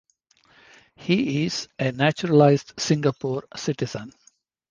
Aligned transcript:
He 0.95 1.45
is 1.45 1.67
a 1.77 1.91
naturalized 1.91 2.75
Singaporean 2.77 3.43
citizen. 3.55 4.11